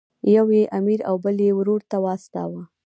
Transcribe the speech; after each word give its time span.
یو 0.35 0.45
یې 0.57 0.63
امیر 0.77 0.99
او 1.09 1.15
بل 1.23 1.37
یې 1.45 1.51
ورور 1.57 1.81
ته 1.91 1.97
واستاوه. 2.03 2.61